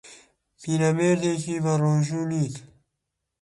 [0.61, 2.55] پیرەمێردێکی و بەڕۆژوو نیت